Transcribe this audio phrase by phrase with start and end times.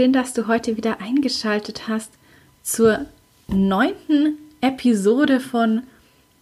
[0.00, 2.10] Schön, dass du heute wieder eingeschaltet hast
[2.62, 3.04] zur
[3.48, 5.82] neunten Episode von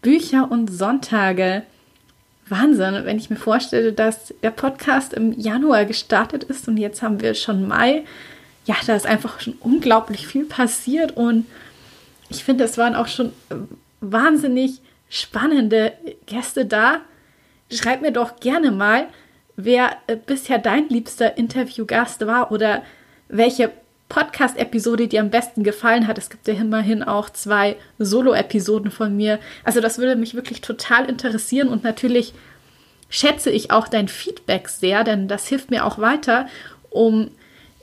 [0.00, 1.64] Bücher und Sonntage.
[2.48, 7.20] Wahnsinn, wenn ich mir vorstelle, dass der Podcast im Januar gestartet ist und jetzt haben
[7.20, 8.04] wir schon Mai.
[8.64, 11.44] Ja, da ist einfach schon unglaublich viel passiert und
[12.28, 13.32] ich finde, es waren auch schon
[14.00, 15.94] wahnsinnig spannende
[16.26, 17.00] Gäste da.
[17.72, 19.08] Schreib mir doch gerne mal,
[19.56, 22.84] wer äh, bisher dein liebster Interviewgast war oder
[23.28, 23.70] welche
[24.08, 26.18] Podcast-Episode dir am besten gefallen hat.
[26.18, 29.38] Es gibt ja immerhin auch zwei Solo-Episoden von mir.
[29.64, 32.32] Also das würde mich wirklich total interessieren und natürlich
[33.10, 36.46] schätze ich auch dein Feedback sehr, denn das hilft mir auch weiter,
[36.90, 37.30] um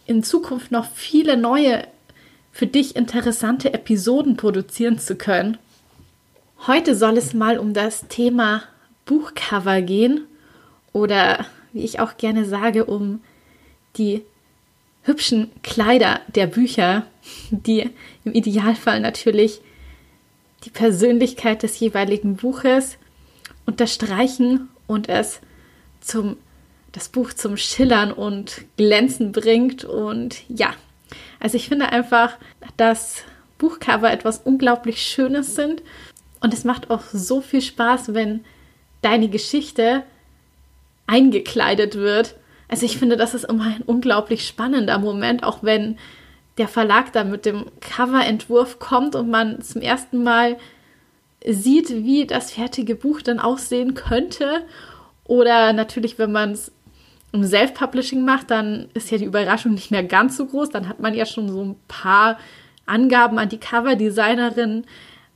[0.05, 1.87] in Zukunft noch viele neue
[2.51, 5.57] für dich interessante Episoden produzieren zu können.
[6.67, 8.63] Heute soll es mal um das Thema
[9.05, 10.25] Buchcover gehen
[10.93, 13.21] oder wie ich auch gerne sage, um
[13.97, 14.23] die
[15.05, 17.05] hübschen Kleider der Bücher,
[17.49, 17.89] die
[18.23, 19.61] im Idealfall natürlich
[20.63, 22.97] die Persönlichkeit des jeweiligen Buches
[23.65, 25.39] unterstreichen und es
[26.01, 26.37] zum
[26.91, 30.73] das Buch zum Schillern und Glänzen bringt und ja,
[31.41, 32.37] also ich finde einfach,
[32.77, 33.23] dass
[33.57, 35.83] Buchcover etwas unglaublich Schönes sind
[36.39, 38.45] und es macht auch so viel Spaß, wenn
[39.01, 40.03] deine Geschichte
[41.05, 42.35] eingekleidet wird.
[42.67, 45.97] Also ich finde, das ist immer ein unglaublich spannender Moment, auch wenn
[46.57, 50.57] der Verlag dann mit dem Coverentwurf kommt und man zum ersten Mal
[51.45, 54.65] sieht, wie das fertige Buch dann aussehen könnte.
[55.25, 56.71] Oder natürlich, wenn man es
[57.31, 60.69] im Self-Publishing macht, dann ist ja die Überraschung nicht mehr ganz so groß.
[60.69, 62.39] Dann hat man ja schon so ein paar
[62.85, 64.85] Angaben an die Coverdesignerin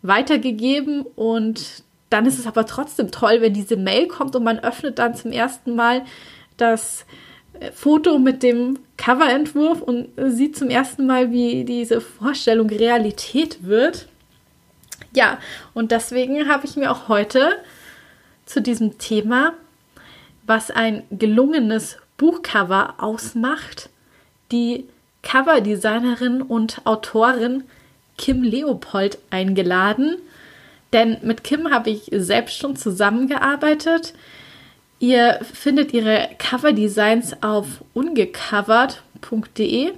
[0.01, 4.97] weitergegeben und dann ist es aber trotzdem toll, wenn diese Mail kommt und man öffnet
[4.97, 6.03] dann zum ersten Mal
[6.61, 7.05] das
[7.59, 14.07] äh, Foto mit dem Coverentwurf und sieht zum ersten Mal, wie diese Vorstellung Realität wird.
[15.13, 15.39] Ja,
[15.73, 17.53] und deswegen habe ich mir auch heute
[18.45, 19.53] zu diesem Thema,
[20.45, 23.89] was ein gelungenes Buchcover ausmacht,
[24.51, 24.85] die
[25.21, 27.63] Coverdesignerin und Autorin
[28.17, 30.17] Kim Leopold eingeladen.
[30.91, 34.13] Denn mit Kim habe ich selbst schon zusammengearbeitet.
[34.99, 39.93] Ihr findet ihre Coverdesigns auf ungecovert.de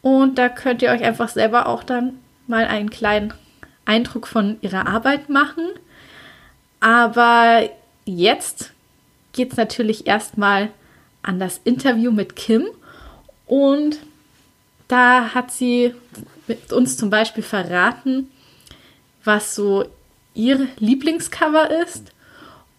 [0.00, 3.34] und da könnt ihr euch einfach selber auch dann mal einen kleinen
[3.84, 5.68] Eindruck von ihrer Arbeit machen.
[6.80, 7.68] Aber
[8.04, 8.72] jetzt
[9.32, 10.70] geht es natürlich erstmal
[11.22, 12.66] an das Interview mit Kim.
[13.46, 13.98] Und
[14.88, 15.94] da hat sie
[16.70, 18.30] uns zum Beispiel verraten,
[19.24, 19.86] was so
[20.34, 22.12] ihr Lieblingscover ist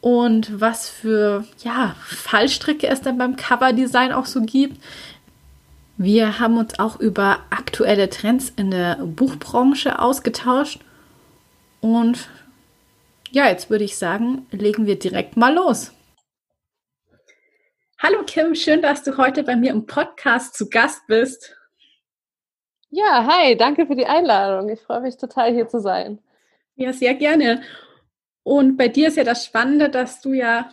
[0.08, 4.82] und was für ja, Fallstricke es dann beim Coverdesign auch so gibt.
[5.98, 10.80] Wir haben uns auch über aktuelle Trends in der Buchbranche ausgetauscht
[11.82, 12.30] und
[13.32, 15.92] ja, jetzt würde ich sagen, legen wir direkt mal los.
[18.02, 21.54] Hallo Kim, schön, dass du heute bei mir im Podcast zu Gast bist.
[22.92, 24.70] Ja, hi, danke für die Einladung.
[24.70, 26.20] Ich freue mich total hier zu sein.
[26.76, 27.62] Ja, sehr gerne.
[28.48, 30.70] Und bei dir ist ja das Spannende, dass du ja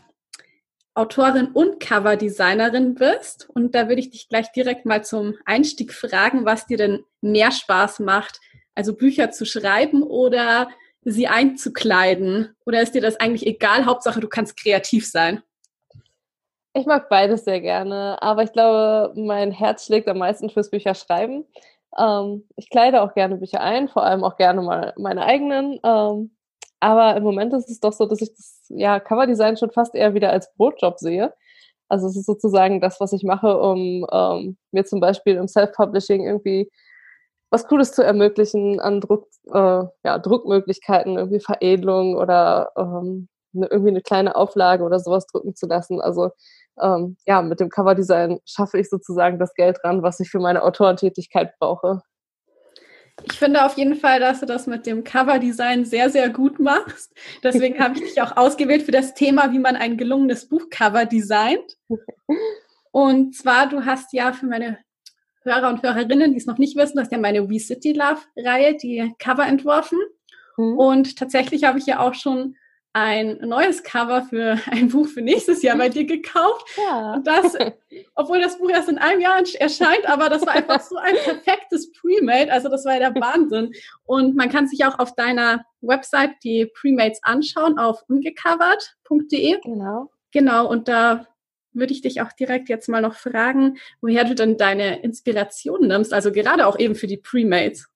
[0.95, 3.51] Autorin und Coverdesignerin bist.
[3.51, 7.51] Und da würde ich dich gleich direkt mal zum Einstieg fragen, was dir denn mehr
[7.51, 8.39] Spaß macht,
[8.77, 10.69] also Bücher zu schreiben oder
[11.03, 12.55] sie einzukleiden?
[12.65, 13.87] Oder ist dir das eigentlich egal?
[13.87, 15.43] Hauptsache, du kannst kreativ sein.
[16.75, 21.45] Ich mag beides sehr gerne, aber ich glaube, mein Herz schlägt am meisten fürs Bücherschreiben.
[21.99, 25.81] Ähm, ich kleide auch gerne Bücher ein, vor allem auch gerne mal meine eigenen.
[25.83, 26.34] Ähm,
[26.85, 30.13] aber im Moment ist es doch so, dass ich das ja, Coverdesign schon fast eher
[30.13, 31.33] wieder als Brotjob sehe.
[31.89, 36.27] Also es ist sozusagen das, was ich mache, um ähm, mir zum Beispiel im Self-Publishing
[36.27, 36.71] irgendwie
[37.51, 43.91] was Cooles zu ermöglichen an Druck, äh, ja, Druckmöglichkeiten, irgendwie Veredelung oder ähm, ne, irgendwie
[43.91, 46.03] eine kleine Auflage oder sowas drucken zu lassen.
[46.03, 46.33] Also
[46.83, 50.63] ähm, ja, mit dem Coverdesign schaffe ich sozusagen das Geld ran, was ich für meine
[50.63, 52.03] Autorentätigkeit brauche.
[53.27, 57.13] Ich finde auf jeden Fall, dass du das mit dem Coverdesign sehr, sehr gut machst.
[57.43, 61.79] Deswegen habe ich dich auch ausgewählt für das Thema, wie man ein gelungenes Buchcover designt.
[62.91, 64.79] Und zwar, du hast ja für meine
[65.43, 68.21] Hörer und Hörerinnen, die es noch nicht wissen, du hast ja meine We City Love
[68.37, 69.99] Reihe, die Cover entworfen.
[70.57, 70.79] Mhm.
[70.79, 72.57] Und tatsächlich habe ich ja auch schon
[72.95, 76.67] ein neues Cover für ein Buch für nächstes Jahr bei dir gekauft.
[76.79, 77.15] Ja.
[77.15, 77.55] Und das,
[78.15, 81.93] obwohl das Buch erst in einem Jahr erscheint, aber das war einfach so ein perfektes
[81.93, 82.51] Pre-Made.
[82.51, 83.73] Also das war ja der Wahnsinn.
[84.05, 89.61] Und man kann sich auch auf deiner Website die Pre-Mates anschauen auf ungecovert.de.
[89.61, 90.11] Genau.
[90.31, 90.69] Genau.
[90.69, 91.27] Und da
[91.73, 96.13] würde ich dich auch direkt jetzt mal noch fragen, woher du denn deine Inspiration nimmst,
[96.13, 97.89] also gerade auch eben für die Pre-Mates.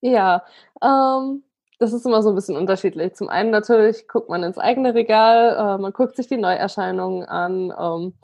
[0.00, 0.44] Ja,
[0.80, 1.42] ähm,
[1.84, 3.14] das ist immer so ein bisschen unterschiedlich.
[3.14, 7.74] Zum einen natürlich guckt man ins eigene Regal, äh, man guckt sich die Neuerscheinungen an.
[7.78, 8.14] Ähm,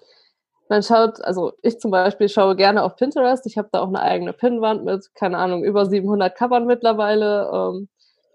[0.71, 3.45] man schaut, also ich zum Beispiel schaue gerne auf Pinterest.
[3.45, 7.89] Ich habe da auch eine eigene Pinwand mit, keine Ahnung, über 700 Covern mittlerweile, ähm,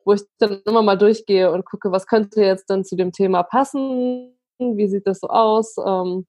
[0.06, 3.42] wo ich dann immer mal durchgehe und gucke, was könnte jetzt dann zu dem Thema
[3.42, 5.76] passen, wie sieht das so aus.
[5.84, 6.28] Ähm,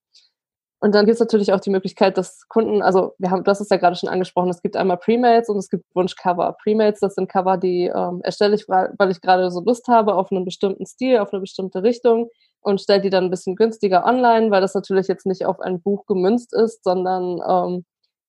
[0.81, 3.61] und dann gibt es natürlich auch die Möglichkeit, dass Kunden, also wir haben, du hast
[3.61, 6.55] es ja gerade schon angesprochen, es gibt einmal Premates und es gibt Wunschcover.
[6.63, 10.31] Premates, das sind Cover, die ähm, erstelle ich, weil ich gerade so Lust habe auf
[10.31, 12.29] einen bestimmten Stil, auf eine bestimmte Richtung
[12.61, 15.81] und stelle die dann ein bisschen günstiger online, weil das natürlich jetzt nicht auf ein
[15.81, 17.85] Buch gemünzt ist, sondern ähm,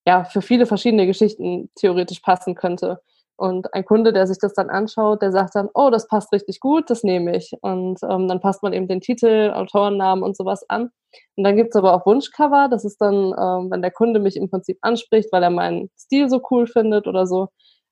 [0.05, 3.01] ja für viele verschiedene Geschichten theoretisch passen könnte.
[3.37, 6.59] Und ein Kunde, der sich das dann anschaut, der sagt dann, oh, das passt richtig
[6.59, 7.51] gut, das nehme ich.
[7.61, 10.89] Und ähm, dann passt man eben den Titel, Autorennamen und sowas an.
[11.35, 12.67] Und dann gibt's aber auch Wunschcover.
[12.69, 16.29] Das ist dann, ähm, wenn der Kunde mich im Prinzip anspricht, weil er meinen Stil
[16.29, 17.49] so cool findet oder so.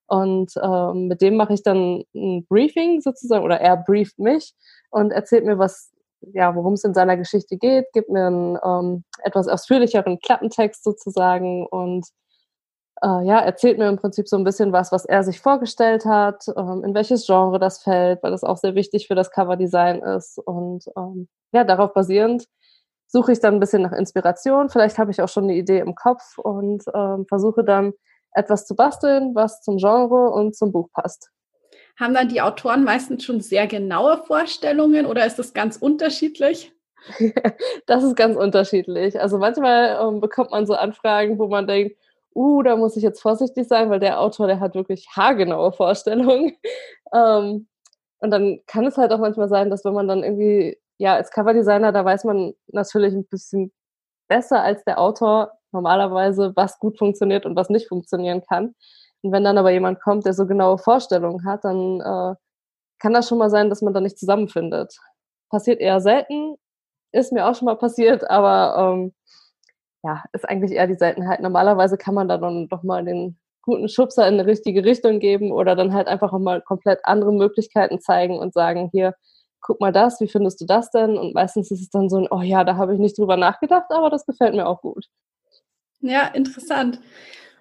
[0.08, 4.54] Und ähm, mit dem mache ich dann ein Briefing sozusagen, oder er brieft mich
[4.90, 5.92] und erzählt mir, was,
[6.34, 11.68] ja, worum es in seiner Geschichte geht, gibt mir einen ähm, etwas ausführlicheren Klappentext sozusagen
[11.68, 12.08] und
[13.02, 16.46] äh, ja, erzählt mir im Prinzip so ein bisschen was, was er sich vorgestellt hat,
[16.56, 20.38] ähm, in welches Genre das fällt, weil das auch sehr wichtig für das Coverdesign ist.
[20.40, 22.48] Und ähm, ja, darauf basierend
[23.08, 24.70] suche ich dann ein bisschen nach Inspiration.
[24.70, 27.94] Vielleicht habe ich auch schon eine Idee im Kopf und ähm, versuche dann
[28.32, 31.32] etwas zu basteln, was zum Genre und zum Buch passt.
[31.98, 36.74] Haben dann die Autoren meistens schon sehr genaue Vorstellungen oder ist das ganz unterschiedlich?
[37.86, 39.20] das ist ganz unterschiedlich.
[39.20, 41.98] Also manchmal ähm, bekommt man so Anfragen, wo man denkt,
[42.36, 46.56] uh, da muss ich jetzt vorsichtig sein, weil der Autor, der hat wirklich haargenaue Vorstellungen.
[47.14, 47.68] ähm,
[48.20, 51.32] und dann kann es halt auch manchmal sein, dass wenn man dann irgendwie, ja, als
[51.32, 53.72] Coverdesigner, da weiß man natürlich ein bisschen
[54.28, 58.76] besser als der Autor normalerweise, was gut funktioniert und was nicht funktionieren kann.
[59.22, 62.36] Und wenn dann aber jemand kommt, der so genaue Vorstellungen hat, dann äh,
[63.00, 64.98] kann das schon mal sein, dass man da nicht zusammenfindet.
[65.50, 66.56] Passiert eher selten,
[67.12, 69.14] ist mir auch schon mal passiert, aber ähm,
[70.06, 71.40] ja, ist eigentlich eher die Seltenheit.
[71.40, 75.52] Normalerweise kann man da dann doch mal den guten Schubser in eine richtige Richtung geben
[75.52, 79.16] oder dann halt einfach auch mal komplett andere Möglichkeiten zeigen und sagen, hier,
[79.62, 81.18] guck mal das, wie findest du das denn?
[81.18, 83.88] Und meistens ist es dann so ein, oh ja, da habe ich nicht drüber nachgedacht,
[83.90, 85.06] aber das gefällt mir auch gut.
[86.02, 87.00] Ja, interessant.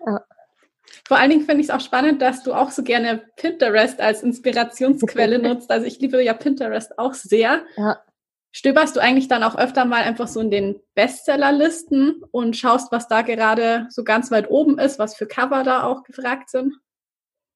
[0.06, 0.20] Ja.
[1.08, 4.22] Vor allen Dingen finde ich es auch spannend, dass du auch so gerne Pinterest als
[4.22, 5.70] Inspirationsquelle nutzt.
[5.70, 7.62] Also ich liebe ja Pinterest auch sehr.
[7.78, 8.02] Ja.
[8.56, 13.08] Stöberst du eigentlich dann auch öfter mal einfach so in den Bestsellerlisten und schaust, was
[13.08, 16.72] da gerade so ganz weit oben ist, was für Cover da auch gefragt sind?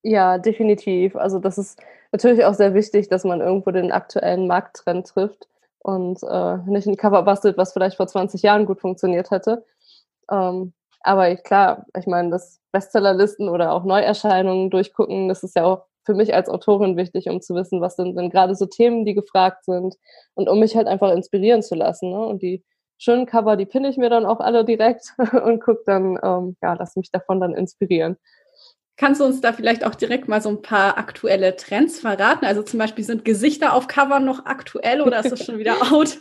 [0.03, 1.15] Ja, definitiv.
[1.15, 1.81] Also das ist
[2.11, 5.47] natürlich auch sehr wichtig, dass man irgendwo den aktuellen Markttrend trifft
[5.79, 9.65] und äh, nicht ein Cover bastelt, was vielleicht vor 20 Jahren gut funktioniert hätte.
[10.29, 15.85] Ähm, aber klar, ich meine, das Bestsellerlisten oder auch Neuerscheinungen durchgucken, das ist ja auch
[16.05, 19.15] für mich als Autorin wichtig, um zu wissen, was sind denn gerade so Themen, die
[19.15, 19.97] gefragt sind
[20.35, 22.11] und um mich halt einfach inspirieren zu lassen.
[22.11, 22.27] Ne?
[22.27, 22.65] Und die
[22.99, 25.15] schönen Cover, die pinne ich mir dann auch alle direkt
[25.45, 28.17] und gucke dann, ähm, ja, lass mich davon dann inspirieren.
[28.97, 32.45] Kannst du uns da vielleicht auch direkt mal so ein paar aktuelle Trends verraten?
[32.45, 36.19] Also zum Beispiel sind Gesichter auf Covern noch aktuell oder ist das schon wieder out?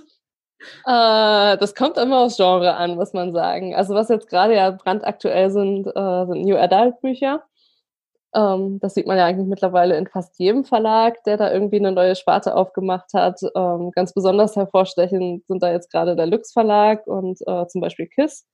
[0.85, 3.73] Äh, das kommt immer aufs Genre an, muss man sagen.
[3.73, 7.43] Also was jetzt gerade ja brandaktuell sind, äh, sind New Adult Bücher.
[8.37, 11.91] Ähm, das sieht man ja eigentlich mittlerweile in fast jedem Verlag, der da irgendwie eine
[11.91, 13.39] neue Sparte aufgemacht hat.
[13.55, 18.07] Ähm, ganz besonders hervorstechend sind da jetzt gerade der Lux Verlag und äh, zum Beispiel
[18.07, 18.45] KISS,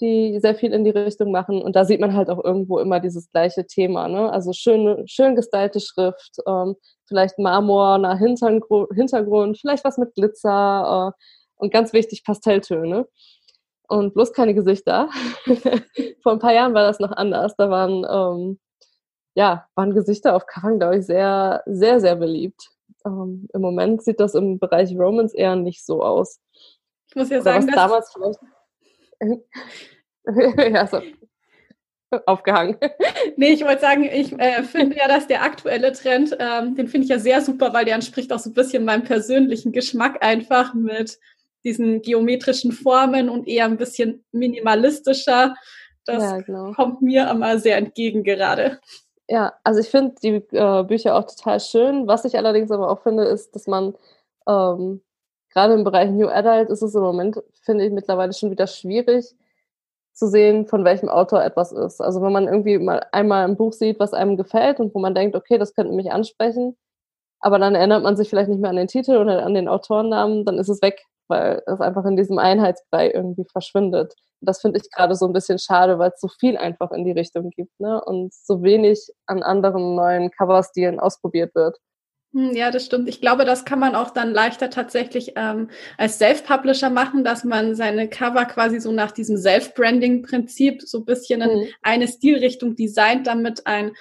[0.00, 1.62] die sehr viel in die Richtung machen.
[1.62, 4.08] Und da sieht man halt auch irgendwo immer dieses gleiche Thema.
[4.08, 4.32] Ne?
[4.32, 6.74] Also schön, schön gestylte Schrift, ähm,
[7.06, 11.22] vielleicht marmorner Hintergrund, Hintergrund, vielleicht was mit Glitzer äh,
[11.56, 13.06] und ganz wichtig Pastelltöne
[13.88, 15.10] und bloß keine Gesichter.
[16.22, 17.54] Vor ein paar Jahren war das noch anders.
[17.56, 18.58] Da waren ähm,
[19.34, 22.70] ja, waren Gesichter auf Covern, glaube ich, sehr, sehr, sehr beliebt.
[23.04, 26.40] Ähm, Im Moment sieht das im Bereich Romans eher nicht so aus.
[27.08, 28.38] Ich muss ja Oder sagen, dass damals vielleicht.
[30.74, 31.00] ja, so.
[32.26, 32.76] aufgehangen.
[33.36, 37.04] Nee, ich wollte sagen, ich äh, finde ja, dass der aktuelle Trend, ähm, den finde
[37.04, 40.74] ich ja sehr super, weil der entspricht auch so ein bisschen meinem persönlichen Geschmack einfach
[40.74, 41.18] mit
[41.64, 45.54] diesen geometrischen Formen und eher ein bisschen minimalistischer.
[46.04, 46.72] Das ja, genau.
[46.72, 48.80] kommt mir immer sehr entgegen gerade.
[49.32, 52.06] Ja, also ich finde die äh, Bücher auch total schön.
[52.06, 53.94] Was ich allerdings aber auch finde, ist, dass man
[54.46, 55.00] ähm,
[55.48, 59.34] gerade im Bereich New Adult ist es im Moment, finde ich, mittlerweile schon wieder schwierig
[60.12, 62.02] zu sehen, von welchem Autor etwas ist.
[62.02, 65.14] Also wenn man irgendwie mal einmal ein Buch sieht, was einem gefällt und wo man
[65.14, 66.76] denkt, okay, das könnte mich ansprechen,
[67.40, 70.44] aber dann erinnert man sich vielleicht nicht mehr an den Titel oder an den Autorennamen,
[70.44, 74.14] dann ist es weg, weil es einfach in diesem Einheitsbrei irgendwie verschwindet.
[74.42, 77.12] Das finde ich gerade so ein bisschen schade, weil es so viel einfach in die
[77.12, 78.02] Richtung gibt ne?
[78.04, 81.78] und so wenig an anderen neuen Coverstilen ausprobiert wird.
[82.34, 83.08] Hm, ja, das stimmt.
[83.08, 85.68] Ich glaube, das kann man auch dann leichter tatsächlich ähm,
[85.98, 91.42] als Self-Publisher machen, dass man seine Cover quasi so nach diesem Self-Branding-Prinzip so ein bisschen
[91.42, 91.66] in mhm.
[91.82, 93.92] eine Stilrichtung designt, damit ein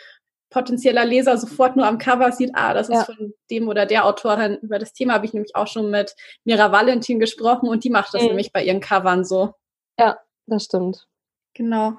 [0.50, 3.04] potenzieller Leser sofort nur am Cover sieht, ah, das ist ja.
[3.06, 4.58] von dem oder der Autorin.
[4.62, 8.14] Über das Thema habe ich nämlich auch schon mit Mira Valentin gesprochen und die macht
[8.14, 8.30] das mhm.
[8.30, 9.56] nämlich bei ihren Covern so.
[9.98, 10.20] Ja,
[10.52, 11.08] das stimmt.
[11.54, 11.98] Genau.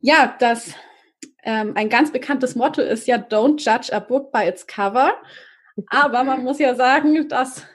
[0.00, 0.74] Ja, das
[1.42, 5.14] ähm, ein ganz bekanntes Motto ist ja Don't judge a book by its cover.
[5.88, 7.66] Aber man muss ja sagen, das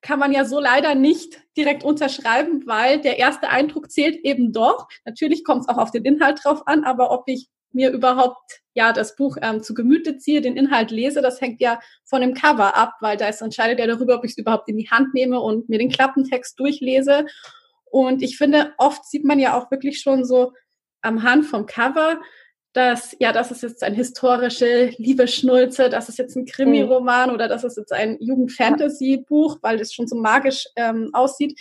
[0.00, 4.88] kann man ja so leider nicht direkt unterschreiben, weil der erste Eindruck zählt eben doch.
[5.04, 8.92] Natürlich kommt es auch auf den Inhalt drauf an, aber ob ich mir überhaupt ja
[8.92, 12.76] das Buch ähm, zu Gemüte ziehe, den Inhalt lese, das hängt ja von dem Cover
[12.76, 15.68] ab, weil da entscheidet ja darüber, ob ich es überhaupt in die Hand nehme und
[15.68, 17.26] mir den Klappentext durchlese.
[17.90, 20.52] Und ich finde, oft sieht man ja auch wirklich schon so
[21.02, 22.20] am Hand vom Cover,
[22.72, 27.64] dass, ja, das ist jetzt ein historische Liebesschnulze, das ist jetzt ein Krimi-Roman oder das
[27.64, 31.58] ist jetzt ein Jugend-Fantasy-Buch, weil es schon so magisch ähm, aussieht.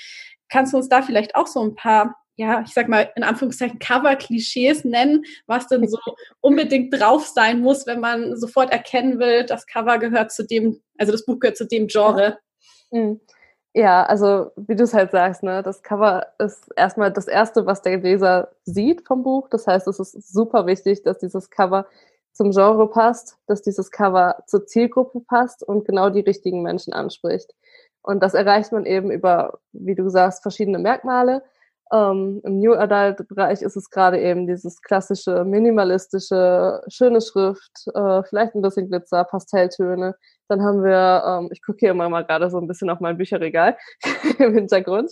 [0.49, 3.79] Kannst du uns da vielleicht auch so ein paar, ja, ich sag mal, in Anführungszeichen
[3.79, 5.97] Cover-Klischees nennen, was denn so
[6.41, 11.11] unbedingt drauf sein muss, wenn man sofort erkennen will, das Cover gehört zu dem, also
[11.11, 12.37] das Buch gehört zu dem Genre?
[12.91, 13.19] Mhm.
[13.75, 17.81] Ja, also wie du es halt sagst, ne, das Cover ist erstmal das Erste, was
[17.83, 19.47] der Leser sieht vom Buch.
[19.49, 21.85] Das heißt, es ist super wichtig, dass dieses Cover
[22.33, 27.53] zum Genre passt, dass dieses Cover zur Zielgruppe passt und genau die richtigen Menschen anspricht.
[28.01, 31.43] Und das erreicht man eben über, wie du sagst, verschiedene Merkmale.
[31.91, 38.53] Ähm, Im New Adult-Bereich ist es gerade eben dieses klassische, minimalistische, schöne Schrift, äh, vielleicht
[38.53, 40.15] ein bisschen Glitzer, Pastelltöne.
[40.49, 43.17] Dann haben wir, ähm, ich gucke hier immer mal gerade so ein bisschen auf mein
[43.17, 43.75] Bücherregal
[44.39, 45.11] im Hintergrund.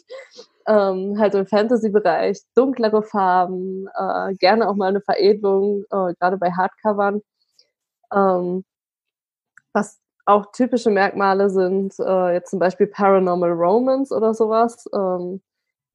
[0.67, 6.51] Ähm, halt im Fantasy-Bereich dunklere Farben, äh, gerne auch mal eine Veredelung, äh, gerade bei
[6.51, 7.21] Hardcovern.
[8.13, 8.63] Ähm,
[9.73, 14.85] was auch typische Merkmale sind, äh, jetzt zum Beispiel Paranormal Romance oder sowas.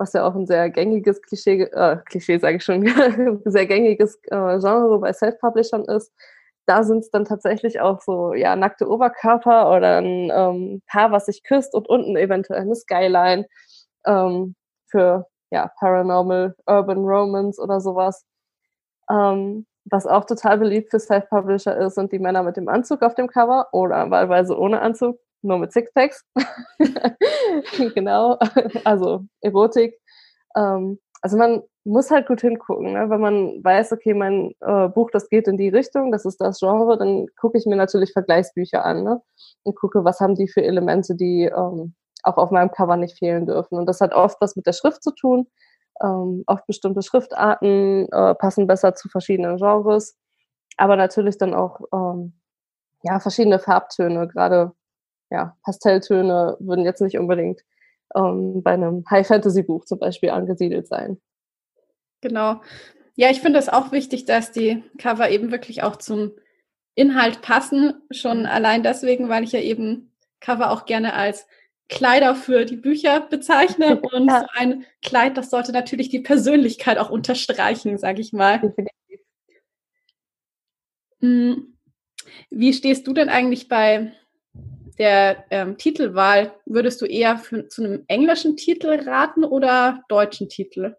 [0.03, 2.85] Was ja auch ein sehr gängiges Klischee, äh, Klischee sage ich schon,
[3.45, 6.13] sehr gängiges äh, Genre bei Self-Publishern ist.
[6.67, 11.27] Da sind es dann tatsächlich auch so, ja, nackte Oberkörper oder ein ähm, Paar, was
[11.27, 13.47] sich küsst und unten eventuell eine Skyline
[14.05, 14.57] ähm,
[14.89, 18.25] für, ja, Paranormal Urban Romance oder sowas.
[19.09, 23.15] Ähm, was auch total beliebt für Self-Publisher ist, sind die Männer mit dem Anzug auf
[23.15, 26.25] dem Cover oder wahlweise ohne Anzug nur mit Sixpacks.
[27.95, 28.39] genau,
[28.85, 29.99] also Erotik.
[30.57, 33.11] Ähm, also man muss halt gut hingucken, ne?
[33.11, 36.61] wenn man weiß, okay, mein äh, Buch, das geht in die Richtung, das ist das
[36.61, 39.21] Genre, dann gucke ich mir natürlich Vergleichsbücher an ne?
[39.65, 43.47] und gucke, was haben die für Elemente, die ähm, auch auf meinem Cover nicht fehlen
[43.47, 43.79] dürfen.
[43.79, 45.49] Und das hat oft was mit der Schrift zu tun.
[46.03, 50.17] Ähm, oft bestimmte Schriftarten äh, passen besser zu verschiedenen Genres,
[50.77, 52.33] aber natürlich dann auch ähm,
[53.03, 54.73] ja verschiedene Farbtöne, gerade
[55.33, 57.63] ja, Pastelltöne würden jetzt nicht unbedingt
[58.15, 61.19] ähm, bei einem High-Fantasy-Buch zum Beispiel angesiedelt sein.
[62.21, 62.61] Genau.
[63.15, 66.33] Ja, ich finde es auch wichtig, dass die Cover eben wirklich auch zum
[66.95, 67.95] Inhalt passen.
[68.11, 71.47] Schon allein deswegen, weil ich ja eben Cover auch gerne als
[71.89, 74.01] Kleider für die Bücher bezeichne.
[74.13, 74.41] Und ja.
[74.41, 78.75] so ein Kleid, das sollte natürlich die Persönlichkeit auch unterstreichen, sage ich mal.
[81.21, 81.79] Hm.
[82.51, 84.13] Wie stehst du denn eigentlich bei
[84.99, 90.97] der ähm, Titelwahl, würdest du eher für, zu einem englischen Titel raten oder deutschen Titel?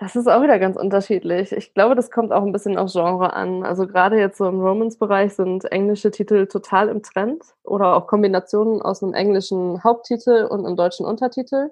[0.00, 1.50] Das ist auch wieder ganz unterschiedlich.
[1.50, 3.64] Ich glaube, das kommt auch ein bisschen auf Genre an.
[3.64, 8.80] Also gerade jetzt so im Romance-Bereich sind englische Titel total im Trend oder auch Kombinationen
[8.80, 11.70] aus einem englischen Haupttitel und einem deutschen Untertitel.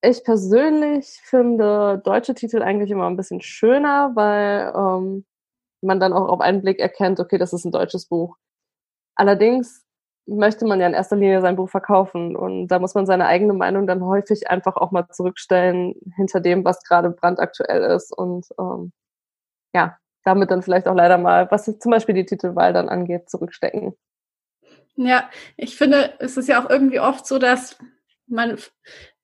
[0.00, 5.26] Ich persönlich finde deutsche Titel eigentlich immer ein bisschen schöner, weil ähm,
[5.82, 8.36] man dann auch auf einen Blick erkennt, okay, das ist ein deutsches Buch.
[9.16, 9.84] Allerdings
[10.26, 13.52] möchte man ja in erster Linie sein Buch verkaufen und da muss man seine eigene
[13.52, 18.92] Meinung dann häufig einfach auch mal zurückstellen hinter dem, was gerade brandaktuell ist und ähm,
[19.74, 23.94] ja, damit dann vielleicht auch leider mal, was zum Beispiel die Titelwahl dann angeht, zurückstecken.
[24.96, 27.76] Ja, ich finde, es ist ja auch irgendwie oft so, dass
[28.26, 28.56] man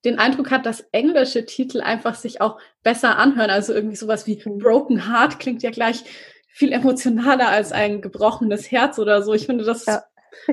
[0.04, 3.50] den Eindruck hat, dass englische Titel einfach sich auch besser anhören.
[3.50, 4.58] Also irgendwie sowas wie mhm.
[4.58, 6.04] Broken Heart klingt ja gleich
[6.52, 9.32] viel emotionaler als ein gebrochenes Herz oder so.
[9.32, 10.02] Ich finde, das ja.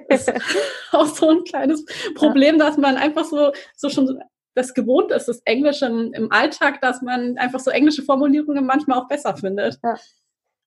[0.09, 0.31] ist
[0.91, 1.85] auch so ein kleines
[2.15, 2.65] Problem, ja.
[2.65, 4.21] dass man einfach so, so schon
[4.57, 9.07] das gewohnt ist, das Englische im Alltag, dass man einfach so englische Formulierungen manchmal auch
[9.07, 9.79] besser findet.
[9.83, 9.95] Ja,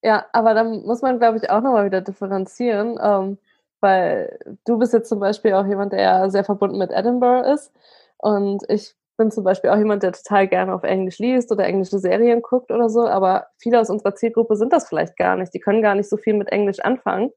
[0.03, 3.39] ja aber dann muss man, glaube ich, auch nochmal wieder differenzieren, ähm,
[3.81, 7.73] weil du bist jetzt zum Beispiel auch jemand, der sehr verbunden mit Edinburgh ist
[8.19, 11.99] und ich bin zum Beispiel auch jemand, der total gerne auf Englisch liest oder englische
[11.99, 15.53] Serien guckt oder so, aber viele aus unserer Zielgruppe sind das vielleicht gar nicht.
[15.53, 17.31] Die können gar nicht so viel mit Englisch anfangen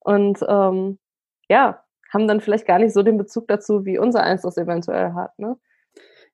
[0.00, 0.98] und ähm,
[1.48, 1.82] ja,
[2.12, 5.38] haben dann vielleicht gar nicht so den Bezug dazu, wie unser eins das eventuell hat.
[5.38, 5.56] Ne?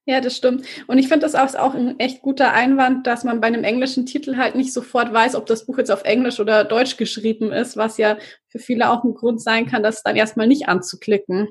[0.05, 0.67] Ja, das stimmt.
[0.89, 4.37] Und ich finde das auch ein echt guter Einwand, dass man bei einem englischen Titel
[4.37, 7.99] halt nicht sofort weiß, ob das Buch jetzt auf Englisch oder Deutsch geschrieben ist, was
[7.99, 11.51] ja für viele auch ein Grund sein kann, das dann erstmal nicht anzuklicken.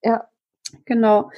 [0.00, 0.28] Ja.
[0.84, 1.30] Genau.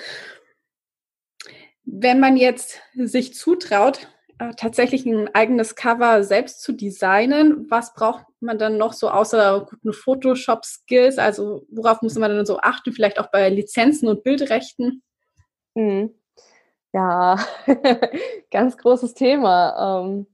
[1.84, 4.08] Wenn man jetzt sich zutraut,
[4.38, 9.66] äh, tatsächlich ein eigenes Cover selbst zu designen, was braucht man dann noch so außer
[9.68, 11.18] guten Photoshop-Skills?
[11.18, 12.92] Also worauf muss man dann so achten?
[12.92, 15.02] Vielleicht auch bei Lizenzen und Bildrechten?
[15.74, 16.14] Mhm.
[16.92, 17.36] Ja,
[18.50, 20.02] ganz großes Thema.
[20.02, 20.26] Ähm,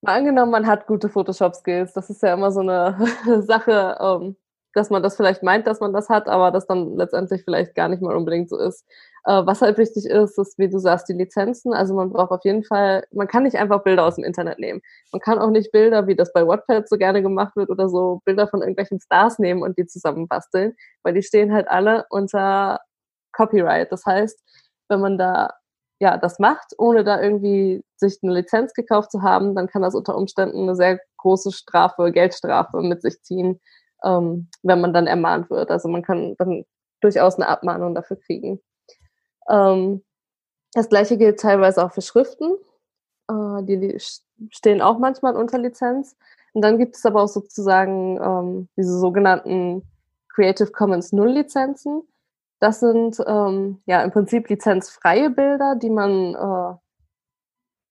[0.00, 1.92] mal angenommen, man hat gute Photoshop-Skills.
[1.92, 2.96] Das ist ja immer so eine
[3.42, 4.36] Sache, ähm,
[4.74, 7.88] dass man das vielleicht meint, dass man das hat, aber das dann letztendlich vielleicht gar
[7.88, 8.86] nicht mal unbedingt so ist.
[9.28, 11.74] Was halt wichtig ist, ist, wie du sagst, die Lizenzen.
[11.74, 14.80] Also man braucht auf jeden Fall, man kann nicht einfach Bilder aus dem Internet nehmen.
[15.10, 18.20] Man kann auch nicht Bilder, wie das bei Wattpad so gerne gemacht wird oder so,
[18.24, 22.78] Bilder von irgendwelchen Stars nehmen und die zusammenbasteln, weil die stehen halt alle unter
[23.32, 23.90] Copyright.
[23.90, 24.40] Das heißt,
[24.88, 25.50] wenn man da
[25.98, 29.96] ja das macht, ohne da irgendwie sich eine Lizenz gekauft zu haben, dann kann das
[29.96, 33.60] unter Umständen eine sehr große Strafe, Geldstrafe mit sich ziehen,
[34.04, 35.70] ähm, wenn man dann ermahnt wird.
[35.72, 36.64] Also man kann dann
[37.00, 38.60] durchaus eine Abmahnung dafür kriegen.
[39.48, 40.02] Ähm,
[40.72, 42.56] das gleiche gilt teilweise auch für Schriften.
[43.28, 43.98] Äh, die
[44.50, 46.16] stehen auch manchmal unter Lizenz.
[46.52, 49.82] Und dann gibt es aber auch sozusagen ähm, diese sogenannten
[50.28, 52.02] Creative Commons Null Lizenzen.
[52.60, 56.76] Das sind ähm, ja im Prinzip lizenzfreie Bilder, die man äh,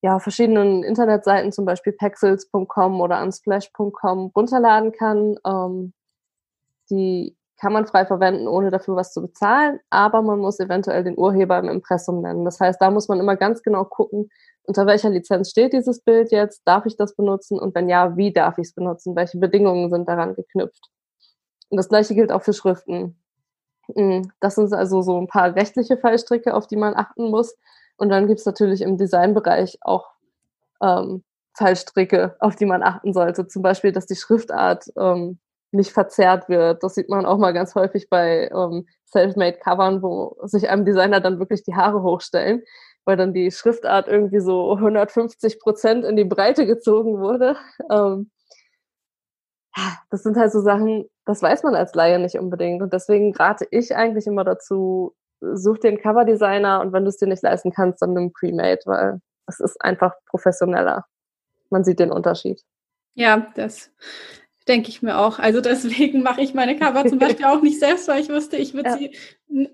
[0.02, 5.38] ja verschiedenen Internetseiten, zum Beispiel pexels.com oder unsplash.com, runterladen kann.
[5.46, 5.92] Ähm,
[6.90, 11.18] die kann man frei verwenden, ohne dafür was zu bezahlen, aber man muss eventuell den
[11.18, 12.44] Urheber im Impressum nennen.
[12.44, 14.30] Das heißt, da muss man immer ganz genau gucken,
[14.64, 18.32] unter welcher Lizenz steht dieses Bild jetzt, darf ich das benutzen und wenn ja, wie
[18.32, 20.90] darf ich es benutzen, welche Bedingungen sind daran geknüpft.
[21.68, 23.16] Und das gleiche gilt auch für Schriften.
[23.94, 27.56] Hm, das sind also so ein paar rechtliche Fallstricke, auf die man achten muss.
[27.96, 30.10] Und dann gibt es natürlich im Designbereich auch
[30.82, 31.24] ähm,
[31.56, 33.46] Fallstricke, auf die man achten sollte.
[33.46, 35.38] Zum Beispiel, dass die Schriftart ähm,
[35.76, 36.82] nicht verzerrt wird.
[36.82, 41.38] Das sieht man auch mal ganz häufig bei ähm, Selfmade-Covern, wo sich einem Designer dann
[41.38, 42.62] wirklich die Haare hochstellen,
[43.04, 47.56] weil dann die Schriftart irgendwie so 150 Prozent in die Breite gezogen wurde.
[47.90, 48.30] Ähm,
[50.10, 52.82] das sind halt so Sachen, das weiß man als Laie nicht unbedingt.
[52.82, 57.18] Und deswegen rate ich eigentlich immer dazu, such dir einen Coverdesigner und wenn du es
[57.18, 61.04] dir nicht leisten kannst, dann nimm Pre-Made, weil es ist einfach professioneller.
[61.70, 62.62] Man sieht den Unterschied.
[63.14, 63.90] Ja, das
[64.68, 65.38] denke ich mir auch.
[65.38, 68.74] Also deswegen mache ich meine Cover zum Beispiel auch nicht selbst, weil ich wusste, ich
[68.74, 68.98] würde ja.
[68.98, 69.10] sie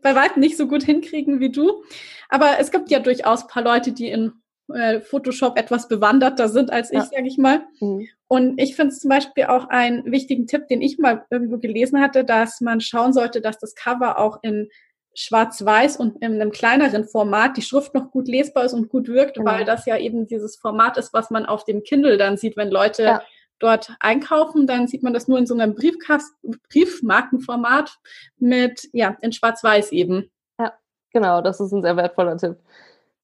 [0.03, 1.85] bei weitem nicht so gut hinkriegen wie du.
[2.29, 4.33] Aber es gibt ja durchaus ein paar Leute, die in
[4.73, 7.05] äh, Photoshop etwas bewanderter sind als ich, ja.
[7.05, 7.63] sage ich mal.
[7.81, 8.09] Mhm.
[8.29, 12.01] Und ich finde es zum Beispiel auch einen wichtigen Tipp, den ich mal irgendwo gelesen
[12.01, 14.69] hatte, dass man schauen sollte, dass das Cover auch in
[15.15, 19.39] schwarz-weiß und in einem kleineren Format die Schrift noch gut lesbar ist und gut wirkt,
[19.39, 19.45] mhm.
[19.45, 22.71] weil das ja eben dieses Format ist, was man auf dem Kindle dann sieht, wenn
[22.71, 23.23] Leute ja.
[23.63, 26.35] Dort einkaufen, dann sieht man das nur in so einem Briefkast
[26.69, 27.99] Briefmarkenformat
[28.39, 30.31] mit, ja, in schwarz-weiß eben.
[30.59, 30.73] Ja,
[31.13, 32.57] genau, das ist ein sehr wertvoller Tipp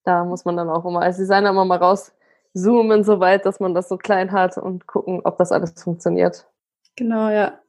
[0.09, 3.75] da muss man dann auch immer als Designer immer mal rauszoomen, so weit, dass man
[3.75, 6.47] das so klein hat und gucken, ob das alles funktioniert.
[6.97, 7.61] Genau, ja.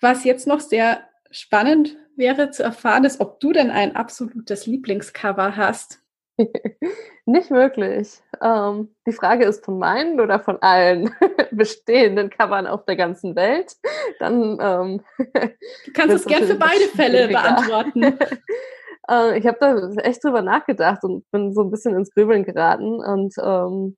[0.00, 5.56] Was jetzt noch sehr spannend wäre zu erfahren, ist, ob du denn ein absolutes Lieblingscover
[5.56, 6.00] hast.
[7.24, 8.20] Nicht wirklich.
[8.42, 11.14] Ähm, die Frage ist von meinen oder von allen
[11.50, 13.76] bestehenden Covern auf der ganzen Welt.
[14.18, 18.18] Dann ähm, du kannst es gerne für beide Fälle beantworten.
[19.10, 23.00] Äh, ich habe da echt drüber nachgedacht und bin so ein bisschen ins Grübeln geraten
[23.00, 23.96] und ähm,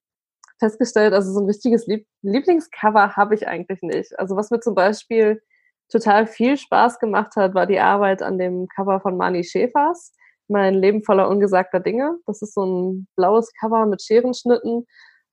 [0.61, 4.17] festgestellt, also so ein richtiges Lieb Lieblingscover habe ich eigentlich nicht.
[4.21, 5.43] Also was mir zum Beispiel
[5.91, 10.13] total viel Spaß gemacht hat, war die Arbeit an dem Cover von Mani Schäfers.
[10.51, 12.19] Mein Leben voller ungesagter Dinge.
[12.27, 14.87] Das ist so ein blaues Cover mit Scherenschnitten.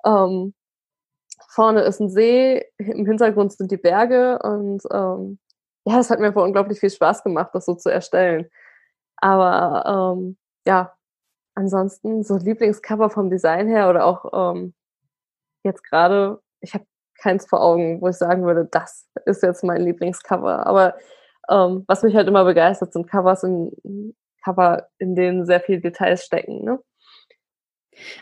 [0.05, 0.53] Ähm,
[1.49, 5.39] vorne ist ein See, im Hintergrund sind die Berge und ähm,
[5.85, 8.49] ja, es hat mir einfach unglaublich viel Spaß gemacht, das so zu erstellen.
[9.17, 10.93] Aber ähm, ja,
[11.55, 14.73] ansonsten so Lieblingscover vom Design her oder auch ähm,
[15.63, 16.85] jetzt gerade, ich habe
[17.21, 20.67] keins vor Augen, wo ich sagen würde, das ist jetzt mein Lieblingscover.
[20.67, 20.95] Aber
[21.49, 24.13] ähm, was mich halt immer begeistert, sind Covers in
[24.47, 26.63] Cover, in denen sehr viele Details stecken.
[26.63, 26.79] Ne?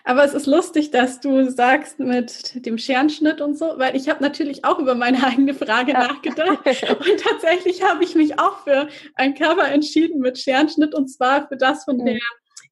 [0.03, 4.23] Aber es ist lustig, dass du sagst mit dem Scherenschnitt und so, weil ich habe
[4.23, 6.07] natürlich auch über meine eigene Frage ja.
[6.07, 11.47] nachgedacht und tatsächlich habe ich mich auch für ein Cover entschieden mit Scherenschnitt und zwar
[11.47, 12.05] für das von mhm.
[12.05, 12.19] der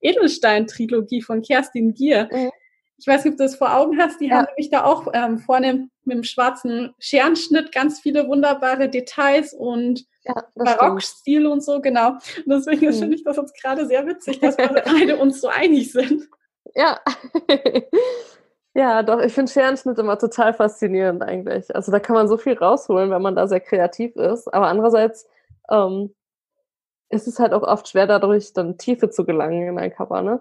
[0.02, 2.30] Edelstein-Trilogie von Kerstin Gier.
[2.32, 2.52] Mhm.
[3.04, 4.22] Ich weiß nicht, ob du das vor Augen hast.
[4.22, 4.38] Die ja.
[4.38, 10.06] haben nämlich da auch ähm, vorne mit dem schwarzen Scherenschnitt ganz viele wunderbare Details und
[10.24, 12.12] ja, Barockstil und so, genau.
[12.12, 12.94] Und deswegen mhm.
[12.94, 16.30] finde ich das jetzt gerade sehr witzig, dass wir beide uns so einig sind.
[16.76, 17.02] Ja.
[18.74, 21.76] ja, doch, ich finde Scherenschnitt immer total faszinierend eigentlich.
[21.76, 24.48] Also da kann man so viel rausholen, wenn man da sehr kreativ ist.
[24.54, 25.28] Aber andererseits
[25.70, 26.16] ähm,
[27.10, 30.40] ist es halt auch oft schwer, dadurch dann Tiefe zu gelangen in ein Cover, ne?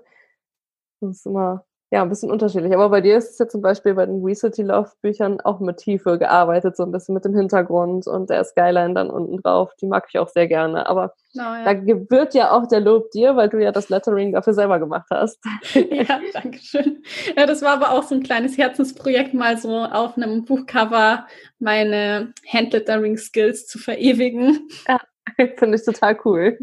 [1.00, 2.72] Das ist immer ja, ein bisschen unterschiedlich.
[2.72, 5.60] Aber bei dir ist es ja zum Beispiel bei den We City Love Büchern auch
[5.60, 9.72] mit Tiefe gearbeitet, so ein bisschen mit dem Hintergrund und der Skyline dann unten drauf.
[9.78, 10.88] Die mag ich auch sehr gerne.
[10.88, 11.64] Aber oh, ja.
[11.64, 15.06] da gebührt ja auch der Lob dir, weil du ja das Lettering dafür selber gemacht
[15.10, 15.38] hast.
[15.92, 17.02] Ja, danke schön.
[17.36, 21.26] Ja, das war aber auch so ein kleines Herzensprojekt, mal so auf einem Buchcover
[21.58, 24.68] meine Handlettering-Skills zu verewigen.
[24.88, 24.98] Ja,
[25.58, 26.58] finde ich total cool.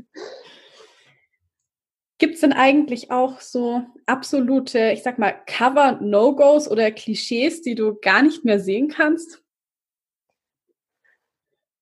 [2.19, 7.95] Gibt es denn eigentlich auch so absolute, ich sag mal, Cover-No-Gos oder Klischees, die du
[7.95, 9.41] gar nicht mehr sehen kannst?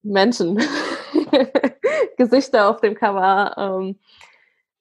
[0.03, 0.61] Menschen.
[2.17, 3.99] Gesichter auf dem Cover ähm,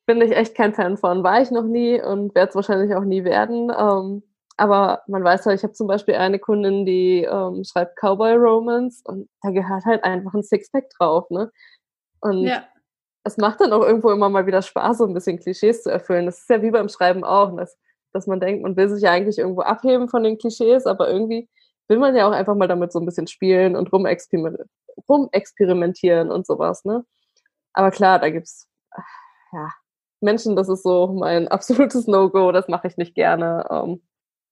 [0.05, 1.25] bin ich echt kein Fan von.
[1.25, 3.73] War ich noch nie und werde es wahrscheinlich auch nie werden.
[3.77, 4.23] Ähm,
[4.59, 9.03] aber man weiß halt, ich habe zum Beispiel eine Kundin, die ähm, schreibt Cowboy Romance
[9.07, 11.51] und da gehört halt einfach ein Sixpack drauf, ne?
[12.21, 12.67] Und ja
[13.27, 16.27] es macht dann auch irgendwo immer mal wieder Spaß, so ein bisschen Klischees zu erfüllen.
[16.27, 17.77] Das ist ja wie beim Schreiben auch, dass,
[18.13, 21.49] dass man denkt, man will sich ja eigentlich irgendwo abheben von den Klischees, aber irgendwie
[21.89, 26.85] will man ja auch einfach mal damit so ein bisschen spielen und rumexperimentieren und sowas,
[26.85, 27.05] ne?
[27.73, 28.69] Aber klar, da gibt's
[29.53, 29.71] ja
[30.21, 33.67] Menschen, das ist so mein absolutes No-Go, das mache ich nicht gerne.
[33.71, 34.03] Ähm,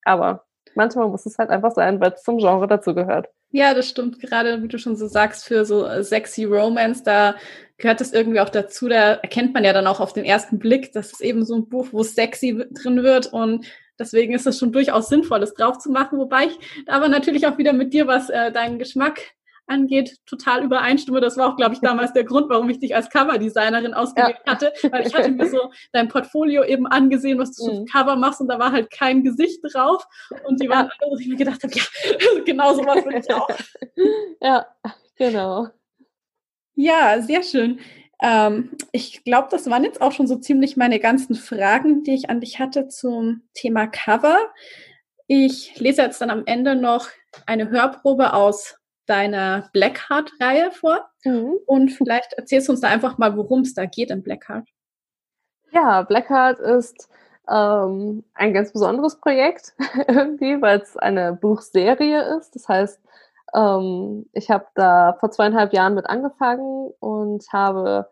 [0.05, 3.29] aber manchmal muss es halt einfach sein, weil es zum Genre dazugehört.
[3.55, 4.19] Ja, das stimmt.
[4.19, 7.37] Gerade wie du schon so sagst, für so äh, sexy Romance, da
[7.79, 8.89] gehört das irgendwie auch dazu.
[8.89, 11.69] Da erkennt man ja dann auch auf den ersten Blick, dass es eben so ein
[11.69, 13.65] Buch, wo sexy drin wird und
[13.97, 16.19] deswegen ist es schon durchaus sinnvoll, das drauf zu machen.
[16.19, 19.21] Wobei ich aber natürlich auch wieder mit dir, was äh, deinen Geschmack
[19.67, 21.21] angeht, total übereinstimme.
[21.21, 24.53] Das war auch, glaube ich, damals der Grund, warum ich dich als Coverdesignerin ausgewählt ja.
[24.53, 27.77] hatte, weil ich hatte mir so dein Portfolio eben angesehen, was du mhm.
[27.77, 30.07] so Cover machst und da war halt kein Gesicht drauf
[30.47, 31.83] und die waren alle, wo ich mir gedacht habe, ja,
[32.45, 33.49] genau sowas will ich auch.
[34.41, 34.67] Ja,
[35.17, 35.69] genau.
[36.75, 37.79] Ja, sehr schön.
[38.21, 42.29] Ähm, ich glaube, das waren jetzt auch schon so ziemlich meine ganzen Fragen, die ich
[42.29, 44.37] an dich hatte zum Thema Cover.
[45.27, 47.09] Ich lese jetzt dann am Ende noch
[47.47, 51.09] eine Hörprobe aus deiner Blackheart-Reihe vor.
[51.25, 51.55] Mhm.
[51.67, 54.69] Und vielleicht erzählst du uns da einfach mal, worum es da geht in Blackheart.
[55.73, 57.09] Ja, Blackheart ist
[57.51, 59.75] ähm, ein ganz besonderes Projekt
[60.09, 62.55] irgendwie, weil es eine Buchserie ist.
[62.55, 63.01] Das heißt,
[63.55, 68.11] ähm, ich habe da vor zweieinhalb Jahren mit angefangen und habe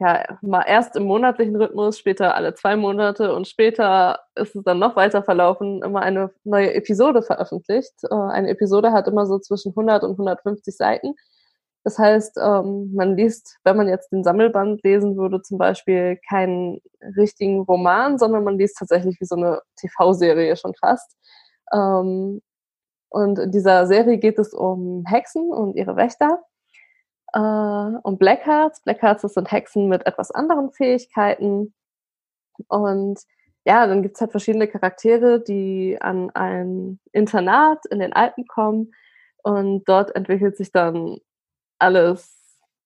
[0.00, 4.80] ja, mal erst im monatlichen Rhythmus, später alle zwei Monate und später ist es dann
[4.80, 7.92] noch weiter verlaufen, immer eine neue Episode veröffentlicht.
[8.10, 11.14] Äh, eine Episode hat immer so zwischen 100 und 150 Seiten.
[11.84, 16.80] Das heißt, ähm, man liest, wenn man jetzt den Sammelband lesen würde, zum Beispiel keinen
[17.16, 21.16] richtigen Roman, sondern man liest tatsächlich wie so eine TV-Serie schon fast.
[21.72, 22.40] Ähm,
[23.10, 26.42] und in dieser Serie geht es um Hexen und ihre Wächter
[27.34, 28.80] äh, und Blackhearts.
[28.82, 31.74] Blackhearts, das sind Hexen mit etwas anderen Fähigkeiten.
[32.68, 33.20] Und
[33.66, 38.92] ja, dann gibt's halt verschiedene Charaktere, die an ein Internat in den Alpen kommen.
[39.42, 41.18] Und dort entwickelt sich dann
[41.78, 42.34] alles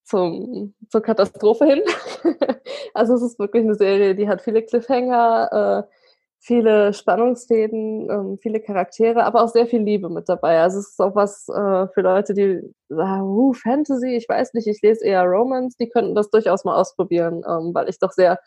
[0.04, 1.82] zum, zur Katastrophe hin.
[2.94, 5.97] also es ist wirklich eine Serie, die hat viele Cliffhanger, äh,
[6.40, 10.60] viele Spannungsfäden, ähm, viele Charaktere, aber auch sehr viel Liebe mit dabei.
[10.60, 14.66] Also es ist auch was äh, für Leute, die sagen, uh, Fantasy, ich weiß nicht,
[14.66, 18.38] ich lese eher Romance, die könnten das durchaus mal ausprobieren, ähm, weil ich doch sehr,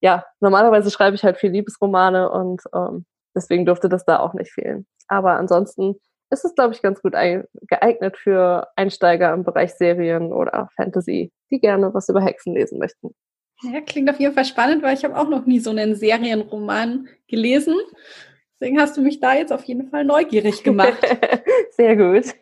[0.00, 4.52] ja, normalerweise schreibe ich halt viel Liebesromane und ähm, deswegen durfte das da auch nicht
[4.52, 4.86] fehlen.
[5.08, 5.96] Aber ansonsten
[6.30, 11.60] ist es, glaube ich, ganz gut geeignet für Einsteiger im Bereich Serien oder Fantasy, die
[11.60, 13.14] gerne was über Hexen lesen möchten.
[13.62, 17.08] Ja, klingt auf jeden Fall spannend, weil ich habe auch noch nie so einen Serienroman
[17.28, 17.76] gelesen.
[18.58, 20.98] Deswegen hast du mich da jetzt auf jeden Fall neugierig gemacht.
[21.72, 22.34] Sehr gut.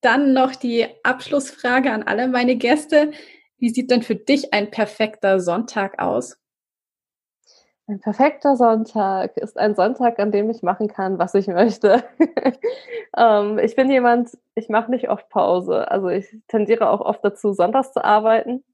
[0.00, 3.12] Dann noch die Abschlussfrage an alle meine Gäste.
[3.58, 6.36] Wie sieht denn für dich ein perfekter Sonntag aus?
[7.86, 12.02] Ein perfekter Sonntag ist ein Sonntag, an dem ich machen kann, was ich möchte.
[13.16, 15.90] ähm, ich bin jemand, ich mache nicht oft Pause.
[15.90, 18.64] Also ich tendiere auch oft dazu, sonntags zu arbeiten.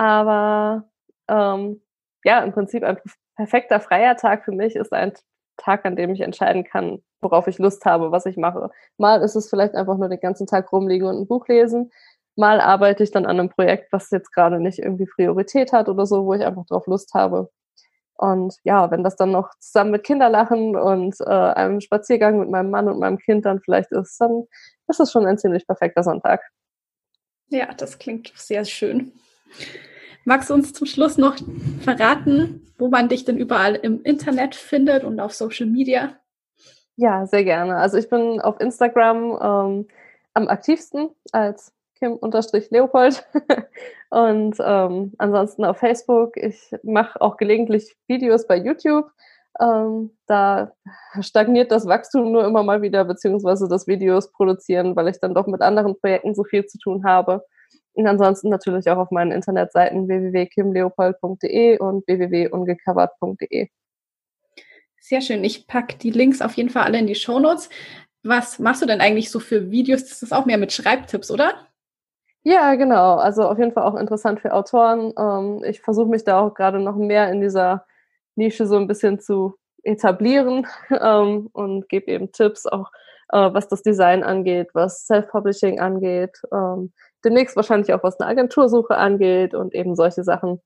[0.00, 0.88] Aber
[1.28, 1.82] ähm,
[2.24, 2.96] ja, im Prinzip ein
[3.36, 5.12] perfekter freier Tag für mich ist ein
[5.58, 8.70] Tag, an dem ich entscheiden kann, worauf ich Lust habe, was ich mache.
[8.96, 11.92] Mal ist es vielleicht einfach nur den ganzen Tag rumliegen und ein Buch lesen.
[12.34, 16.06] Mal arbeite ich dann an einem Projekt, was jetzt gerade nicht irgendwie Priorität hat oder
[16.06, 17.50] so, wo ich einfach drauf Lust habe.
[18.14, 22.70] Und ja, wenn das dann noch zusammen mit Kinderlachen und äh, einem Spaziergang mit meinem
[22.70, 24.46] Mann und meinem Kind dann vielleicht ist, dann
[24.88, 26.40] ist es schon ein ziemlich perfekter Sonntag.
[27.48, 29.12] Ja, das klingt sehr schön.
[30.24, 31.36] Magst du uns zum Schluss noch
[31.80, 36.16] verraten, wo man dich denn überall im Internet findet und auf Social Media?
[36.96, 37.76] Ja, sehr gerne.
[37.76, 39.88] Also ich bin auf Instagram ähm,
[40.34, 43.24] am aktivsten als Kim-Leopold.
[44.10, 46.36] und ähm, ansonsten auf Facebook.
[46.36, 49.10] Ich mache auch gelegentlich Videos bei YouTube.
[49.60, 50.72] Ähm, da
[51.20, 55.46] stagniert das Wachstum nur immer mal wieder, beziehungsweise das Videos produzieren, weil ich dann doch
[55.46, 57.44] mit anderen Projekten so viel zu tun habe.
[57.94, 63.68] Und ansonsten natürlich auch auf meinen Internetseiten www.kimleopold.de und www.ungecovert.de.
[65.00, 65.42] Sehr schön.
[65.44, 67.68] Ich packe die Links auf jeden Fall alle in die Shownotes.
[68.22, 70.04] Was machst du denn eigentlich so für Videos?
[70.04, 71.54] Das ist auch mehr mit Schreibtipps, oder?
[72.42, 73.16] Ja, genau.
[73.16, 75.12] Also auf jeden Fall auch interessant für Autoren.
[75.18, 77.86] Ähm, ich versuche mich da auch gerade noch mehr in dieser
[78.34, 82.90] Nische so ein bisschen zu etablieren ähm, und gebe eben Tipps, auch
[83.30, 86.92] äh, was das Design angeht, was Self-Publishing angeht, ähm,
[87.24, 90.60] demnächst wahrscheinlich auch was eine Agentursuche angeht und eben solche Sachen.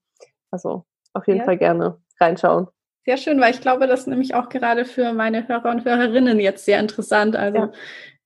[0.51, 1.45] Also auf jeden ja.
[1.45, 2.69] Fall gerne reinschauen.
[3.05, 6.41] Sehr schön, weil ich glaube, das ist nämlich auch gerade für meine Hörer und Hörerinnen
[6.41, 7.37] jetzt sehr interessant.
[7.37, 7.73] Also ja.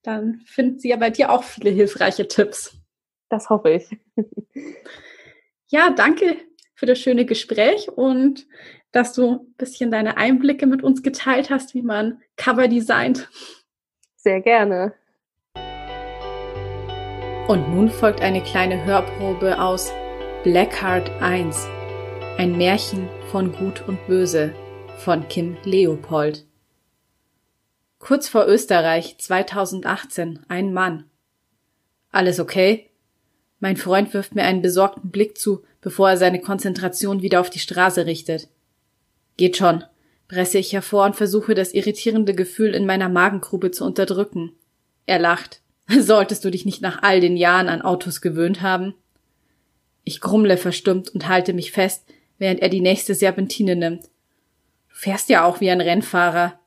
[0.03, 2.77] dann finden sie ja bei dir auch viele hilfreiche Tipps.
[3.29, 3.89] Das hoffe ich.
[5.71, 6.35] Ja, danke
[6.73, 8.47] für das schöne Gespräch und
[8.91, 13.29] dass du ein bisschen deine Einblicke mit uns geteilt hast, wie man Cover designt.
[14.15, 14.93] Sehr gerne.
[17.49, 19.91] Und nun folgt eine kleine Hörprobe aus
[20.43, 21.67] Blackheart 1,
[22.37, 24.53] ein Märchen von Gut und Böse
[24.99, 26.45] von Kim Leopold.
[27.97, 31.05] Kurz vor Österreich 2018 ein Mann.
[32.11, 32.91] Alles okay?
[33.59, 37.57] Mein Freund wirft mir einen besorgten Blick zu, bevor er seine Konzentration wieder auf die
[37.57, 38.47] Straße richtet.
[39.37, 39.83] Geht schon,
[40.27, 44.51] presse ich hervor und versuche das irritierende Gefühl in meiner Magengrube zu unterdrücken.
[45.07, 45.63] Er lacht.
[45.99, 48.93] Solltest du dich nicht nach all den Jahren an Autos gewöhnt haben?
[50.03, 52.05] Ich grummle verstummt und halte mich fest,
[52.37, 54.05] während er die nächste Serpentine nimmt.
[54.89, 56.59] Du fährst ja auch wie ein Rennfahrer.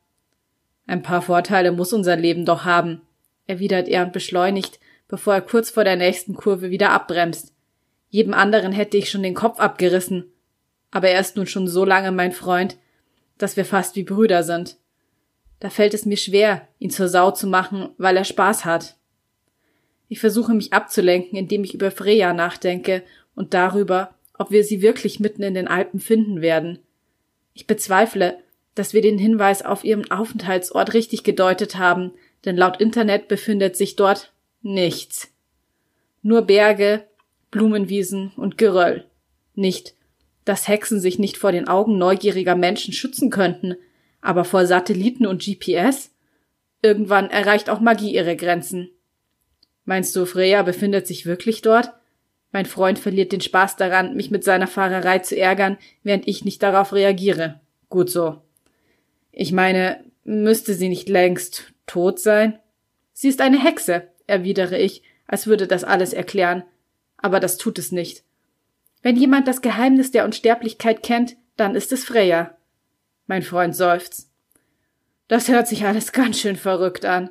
[0.87, 3.03] Ein paar Vorteile muss unser Leben doch haben,
[3.47, 7.53] erwidert er und beschleunigt, bevor er kurz vor der nächsten Kurve wieder abbremst.
[8.09, 10.25] Jedem anderen hätte ich schon den Kopf abgerissen.
[10.91, 12.77] Aber er ist nun schon so lange mein Freund,
[13.39, 14.77] dass wir fast wie Brüder sind.
[15.61, 18.97] Da fällt es mir schwer, ihn zur Sau zu machen, weil er Spaß hat.
[20.13, 23.03] Ich versuche mich abzulenken, indem ich über Freya nachdenke
[23.35, 26.81] und darüber, ob wir sie wirklich mitten in den Alpen finden werden.
[27.55, 28.37] Ich bezweifle,
[28.75, 32.13] dass wir den Hinweis auf ihren Aufenthaltsort richtig gedeutet haben,
[32.45, 35.33] denn laut Internet befindet sich dort Nichts.
[36.21, 37.05] Nur Berge,
[37.51, 39.07] Blumenwiesen und Geröll.
[39.55, 39.95] Nicht,
[40.45, 43.77] dass Hexen sich nicht vor den Augen neugieriger Menschen schützen könnten,
[44.21, 46.11] aber vor Satelliten und GPS?
[46.83, 48.91] Irgendwann erreicht auch Magie ihre Grenzen.
[49.85, 51.93] Meinst du, Freya befindet sich wirklich dort?
[52.53, 56.63] Mein Freund verliert den Spaß daran, mich mit seiner Fahrerei zu ärgern, während ich nicht
[56.63, 57.61] darauf reagiere.
[57.89, 58.43] Gut so.
[59.33, 62.59] Ich meine, müsste sie nicht längst tot sein?
[63.13, 66.65] Sie ist eine Hexe, erwidere ich, als würde das alles erklären.
[67.17, 68.23] Aber das tut es nicht.
[69.03, 72.57] Wenn jemand das Geheimnis der Unsterblichkeit kennt, dann ist es Freya.
[73.27, 74.29] Mein Freund seufzt.
[75.29, 77.31] Das hört sich alles ganz schön verrückt an.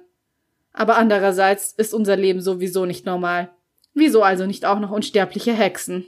[0.74, 3.50] Aber andererseits ist unser Leben sowieso nicht normal.
[3.94, 6.06] Wieso also nicht auch noch unsterbliche Hexen?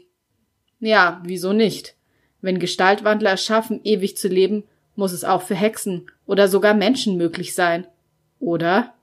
[0.79, 1.95] Ja, wieso nicht?
[2.41, 4.63] Wenn Gestaltwandler es schaffen, ewig zu leben,
[4.95, 7.87] muss es auch für Hexen oder sogar Menschen möglich sein.
[8.39, 8.93] Oder?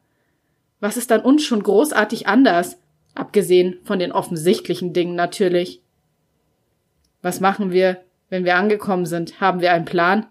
[0.80, 2.78] Was ist an uns schon großartig anders?
[3.14, 5.82] Abgesehen von den offensichtlichen Dingen natürlich.
[7.22, 9.40] Was machen wir, wenn wir angekommen sind?
[9.40, 10.26] Haben wir einen Plan?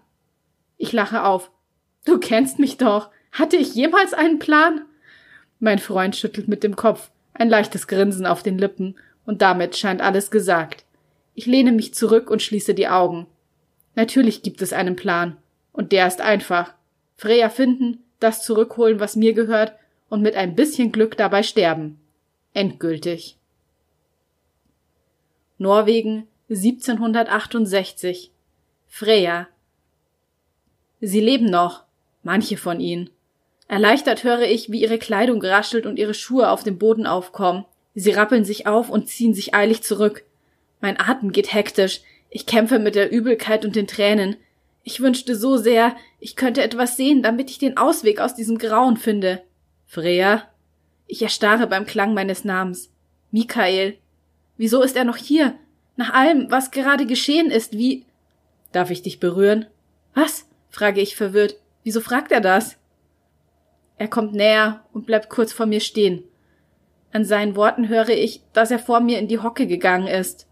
[0.76, 1.50] Ich lache auf.
[2.04, 3.10] Du kennst mich doch.
[3.32, 4.86] Hatte ich jemals einen Plan?
[5.60, 10.00] Mein Freund schüttelt mit dem Kopf, ein leichtes Grinsen auf den Lippen, und damit scheint
[10.00, 10.84] alles gesagt.
[11.34, 13.26] Ich lehne mich zurück und schließe die Augen.
[13.94, 15.36] Natürlich gibt es einen Plan,
[15.72, 16.74] und der ist einfach.
[17.16, 19.74] Freya finden, das zurückholen, was mir gehört,
[20.08, 22.00] und mit ein bisschen Glück dabei sterben.
[22.54, 23.36] Endgültig.
[25.58, 28.32] Norwegen 1768
[28.88, 29.46] Freya
[31.00, 31.84] Sie leben noch,
[32.22, 33.10] manche von ihnen.
[33.70, 37.66] Erleichtert höre ich, wie ihre Kleidung raschelt und ihre Schuhe auf dem Boden aufkommen.
[37.94, 40.24] Sie rappeln sich auf und ziehen sich eilig zurück.
[40.80, 42.00] Mein Atem geht hektisch.
[42.30, 44.34] Ich kämpfe mit der Übelkeit und den Tränen.
[44.82, 48.96] Ich wünschte so sehr, ich könnte etwas sehen, damit ich den Ausweg aus diesem Grauen
[48.96, 49.40] finde.
[49.86, 50.48] Freya?
[51.06, 52.90] Ich erstarre beim Klang meines Namens.
[53.30, 53.98] Michael.
[54.56, 55.54] Wieso ist er noch hier?
[55.94, 58.04] Nach allem, was gerade geschehen ist, wie.
[58.72, 59.66] Darf ich dich berühren?
[60.12, 60.48] Was?
[60.70, 61.54] frage ich verwirrt.
[61.84, 62.79] Wieso fragt er das?
[64.00, 66.24] Er kommt näher und bleibt kurz vor mir stehen.
[67.12, 70.46] An seinen Worten höre ich, dass er vor mir in die Hocke gegangen ist.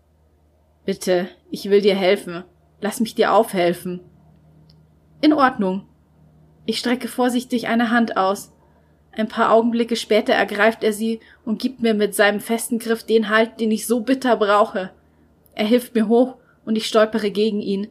[0.85, 2.45] Bitte, ich will dir helfen.
[2.83, 4.01] Lass mich dir aufhelfen.
[5.23, 5.89] In Ordnung.
[6.67, 8.53] Ich strecke vorsichtig eine Hand aus.
[9.13, 13.31] Ein paar Augenblicke später ergreift er sie und gibt mir mit seinem festen Griff den
[13.31, 14.91] Halt, den ich so bitter brauche.
[15.55, 17.89] Er hilft mir hoch und ich stolpere gegen ihn.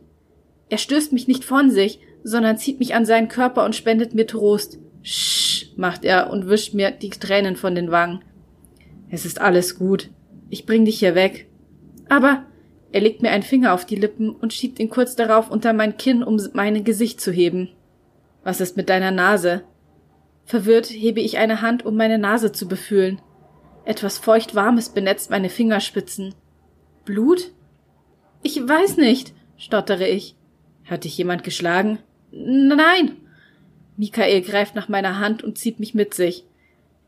[0.69, 4.27] Er stößt mich nicht von sich, sondern zieht mich an seinen Körper und spendet mir
[4.27, 4.77] Trost.
[5.07, 8.25] Sch, macht er und wischt mir die Tränen von den Wangen.
[9.09, 10.09] Es ist alles gut.
[10.49, 11.47] Ich bring dich hier weg.
[12.09, 12.45] Aber
[12.91, 15.95] er legt mir einen Finger auf die Lippen und schiebt ihn kurz darauf unter mein
[15.95, 17.69] Kinn, um mein Gesicht zu heben.
[18.43, 19.63] Was ist mit deiner Nase?
[20.43, 23.21] Verwirrt hebe ich eine Hand, um meine Nase zu befühlen.
[23.85, 26.35] Etwas feuchtwarmes benetzt meine Fingerspitzen.
[27.05, 27.53] Blut?
[28.43, 30.35] Ich weiß nicht, stottere ich.
[30.83, 31.99] Hat dich jemand geschlagen?
[32.31, 33.15] Nein.
[33.97, 36.45] Michael greift nach meiner Hand und zieht mich mit sich.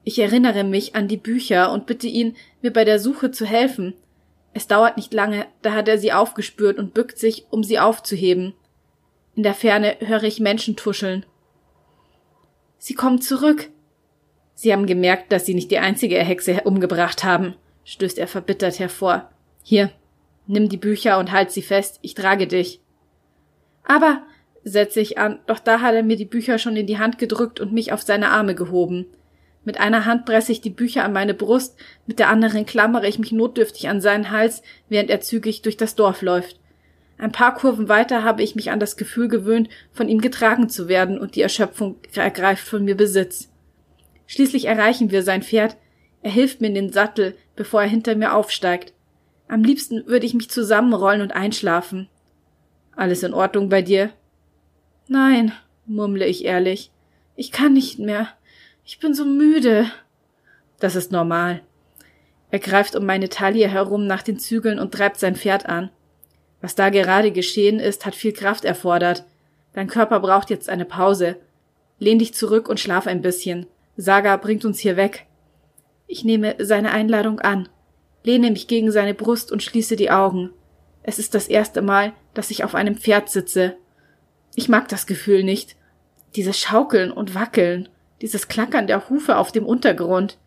[0.04, 3.94] Ich erinnere mich an die Bücher und bitte ihn, mir bei der Suche zu helfen.
[4.54, 8.54] Es dauert nicht lange, da hat er sie aufgespürt und bückt sich, um sie aufzuheben.
[9.36, 11.26] In der Ferne höre ich Menschen tuscheln.
[12.80, 13.70] Sie kommen zurück.
[14.56, 19.30] Sie haben gemerkt, dass Sie nicht die einzige Hexe umgebracht haben, stößt er verbittert hervor.
[19.64, 19.92] Hier,
[20.48, 22.82] nimm die Bücher und halt sie fest, ich trage dich.
[23.84, 24.24] Aber
[24.64, 27.60] setze ich an, doch da hat er mir die Bücher schon in die Hand gedrückt
[27.60, 29.06] und mich auf seine Arme gehoben.
[29.66, 33.20] Mit einer Hand presse ich die Bücher an meine Brust, mit der anderen klammere ich
[33.20, 36.60] mich notdürftig an seinen Hals, während er zügig durch das Dorf läuft.
[37.18, 40.88] Ein paar Kurven weiter habe ich mich an das Gefühl gewöhnt, von ihm getragen zu
[40.88, 43.50] werden, und die Erschöpfung ergreift von mir Besitz.
[44.26, 45.76] Schließlich erreichen wir sein Pferd.
[46.22, 48.94] Er hilft mir in den Sattel, bevor er hinter mir aufsteigt.
[49.50, 52.08] Am liebsten würde ich mich zusammenrollen und einschlafen.
[52.96, 54.12] Alles in Ordnung bei dir?
[55.12, 55.54] Nein,
[55.88, 56.92] murmle ich ehrlich.
[57.36, 58.28] Ich kann nicht mehr.
[58.86, 59.92] Ich bin so müde.
[60.80, 61.62] Das ist normal.
[62.52, 65.90] Er greift um meine Taille herum nach den Zügeln und treibt sein Pferd an.
[66.62, 69.26] Was da gerade geschehen ist, hat viel Kraft erfordert.
[69.74, 71.38] Dein Körper braucht jetzt eine Pause.
[71.98, 73.66] Lehn dich zurück und schlaf ein bisschen.
[73.98, 75.26] Saga bringt uns hier weg.
[76.06, 77.68] Ich nehme seine Einladung an,
[78.24, 80.52] lehne mich gegen seine Brust und schließe die Augen.
[81.02, 83.76] Es ist das erste Mal, dass ich auf einem Pferd sitze.
[84.56, 85.76] Ich mag das Gefühl nicht.
[86.36, 87.90] Dieses Schaukeln und Wackeln,
[88.22, 90.38] dieses Klackern der Hufe auf dem Untergrund.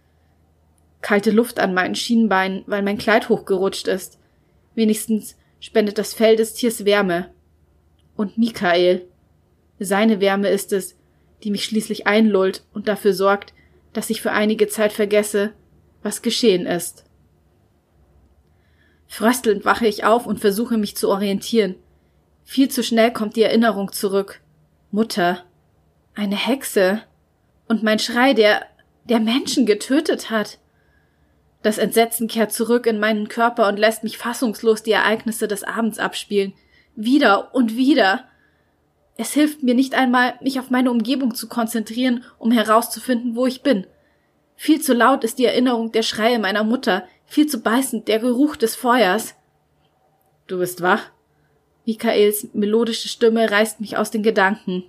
[1.01, 4.19] Kalte Luft an meinen Schienbeinen, weil mein Kleid hochgerutscht ist.
[4.75, 7.31] Wenigstens spendet das Fell des Tiers Wärme.
[8.17, 9.07] Und Michael.
[9.79, 10.97] Seine Wärme ist es,
[11.43, 13.53] die mich schließlich einlullt und dafür sorgt,
[13.93, 15.53] dass ich für einige Zeit vergesse,
[16.03, 17.05] was geschehen ist.
[19.07, 21.75] Fröstelnd wache ich auf und versuche mich zu orientieren.
[22.44, 24.40] Viel zu schnell kommt die Erinnerung zurück.
[24.90, 25.44] Mutter.
[26.14, 27.02] Eine Hexe.
[27.68, 28.66] Und mein Schrei, der,
[29.05, 30.59] der Menschen getötet hat.
[31.62, 35.98] Das Entsetzen kehrt zurück in meinen Körper und lässt mich fassungslos die Ereignisse des Abends
[35.98, 36.52] abspielen.
[36.96, 38.24] Wieder und wieder.
[39.16, 43.62] Es hilft mir nicht einmal, mich auf meine Umgebung zu konzentrieren, um herauszufinden, wo ich
[43.62, 43.87] bin.
[44.57, 48.57] Viel zu laut ist die Erinnerung der Schreie meiner Mutter, viel zu beißend der Geruch
[48.57, 49.35] des Feuers.
[50.46, 51.11] Du bist wach?
[51.85, 54.85] Michaels melodische Stimme reißt mich aus den Gedanken.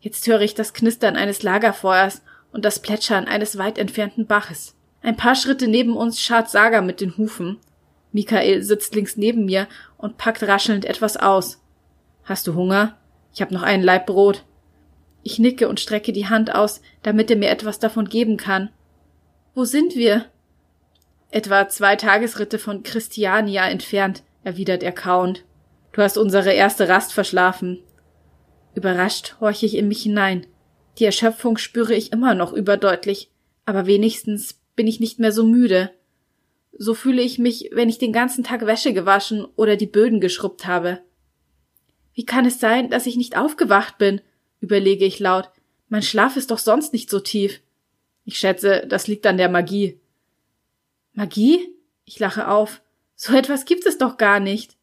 [0.00, 2.22] Jetzt höre ich das Knistern eines Lagerfeuers
[2.52, 4.74] und das Plätschern eines weit entfernten Baches.
[5.02, 7.58] Ein paar Schritte neben uns scharrt Saga mit den Hufen.
[8.12, 11.60] Michael sitzt links neben mir und packt raschelnd etwas aus.
[12.24, 12.96] Hast du Hunger?
[13.34, 14.44] Ich habe noch einen Laib Brot.
[15.22, 18.70] Ich nicke und strecke die Hand aus, damit er mir etwas davon geben kann.
[19.54, 20.26] Wo sind wir?
[21.30, 25.44] Etwa zwei Tagesritte von Christiania entfernt, erwidert er kauend.
[25.98, 27.82] Du hast unsere erste Rast verschlafen.
[28.76, 30.46] Überrascht horche ich in mich hinein.
[30.96, 33.32] Die Erschöpfung spüre ich immer noch überdeutlich,
[33.64, 35.90] aber wenigstens bin ich nicht mehr so müde.
[36.70, 40.66] So fühle ich mich, wenn ich den ganzen Tag Wäsche gewaschen oder die Böden geschrubbt
[40.66, 41.00] habe.
[42.14, 44.20] Wie kann es sein, dass ich nicht aufgewacht bin?
[44.60, 45.50] überlege ich laut.
[45.88, 47.60] Mein Schlaf ist doch sonst nicht so tief.
[48.24, 49.98] Ich schätze, das liegt an der Magie.
[51.12, 51.74] Magie?
[52.04, 52.82] Ich lache auf.
[53.16, 54.77] So etwas gibt es doch gar nicht.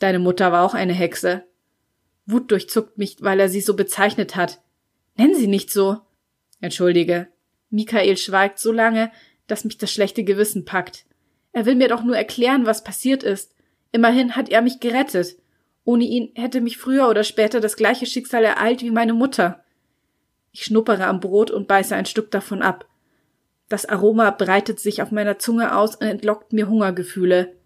[0.00, 1.44] Deine Mutter war auch eine Hexe.
[2.26, 4.60] Wut durchzuckt mich, weil er sie so bezeichnet hat.
[5.16, 5.98] Nenn sie nicht so.
[6.60, 7.28] Entschuldige.
[7.70, 9.12] Michael schweigt so lange,
[9.46, 11.04] dass mich das schlechte Gewissen packt.
[11.52, 13.54] Er will mir doch nur erklären, was passiert ist.
[13.92, 15.36] Immerhin hat er mich gerettet.
[15.84, 19.64] Ohne ihn hätte mich früher oder später das gleiche Schicksal ereilt wie meine Mutter.
[20.52, 22.86] Ich schnuppere am Brot und beiße ein Stück davon ab.
[23.68, 27.56] Das Aroma breitet sich auf meiner Zunge aus und entlockt mir Hungergefühle.